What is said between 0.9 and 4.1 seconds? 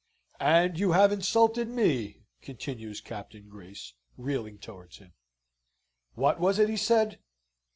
have insulted me," continues Captain Grace,